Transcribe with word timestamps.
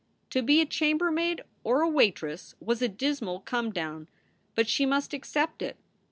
To 0.31 0.41
be 0.41 0.61
a 0.61 0.65
chambermaid 0.65 1.43
or 1.63 1.81
a 1.83 1.87
waitress 1.87 2.55
was 2.59 2.81
a 2.81 2.87
dismal 2.87 3.41
come 3.41 3.69
down, 3.71 4.09
but 4.55 4.67
she 4.67 4.83
must 4.83 5.13
accept 5.13 5.61
it. 5.61 5.77